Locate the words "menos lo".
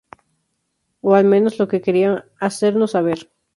1.25-1.67